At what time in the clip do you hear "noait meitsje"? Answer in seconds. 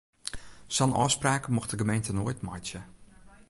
2.13-2.79